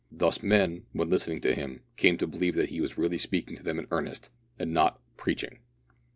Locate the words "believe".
2.25-2.55